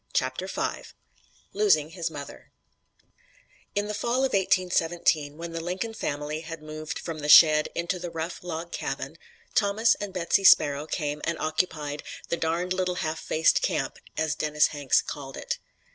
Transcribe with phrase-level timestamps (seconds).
[0.13, 0.85] CHAPTER V
[1.53, 2.49] LOSING HIS MOTHER
[3.75, 7.99] In the fall of 1817, when the Lincoln family had moved from the shed into
[7.99, 9.19] the rough log cabin,
[9.53, 14.69] Thomas and Betsy Sparrow came and occupied the "darned little half faced camp," as Dennis
[14.73, 15.59] Hanks called it.